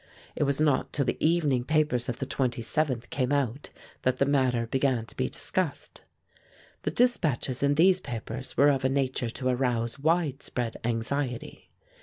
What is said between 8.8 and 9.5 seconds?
a nature to